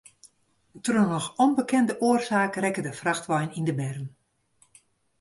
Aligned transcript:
Troch 0.83 1.09
noch 1.11 1.29
ûnbekende 1.45 1.93
oarsaak 2.07 2.53
rekke 2.63 2.81
de 2.85 2.93
frachtwein 2.99 3.55
yn 3.57 3.67
de 3.67 3.73
berm. 3.79 4.07